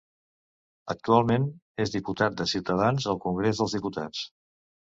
[0.93, 1.45] Actualment,
[1.87, 4.27] és diputat de Ciutadans al Congrés dels Diputats.